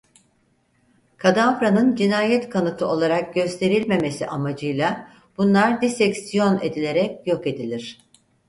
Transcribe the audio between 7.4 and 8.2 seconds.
edilir.